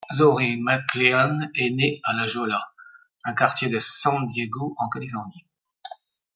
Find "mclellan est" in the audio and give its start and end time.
0.57-1.69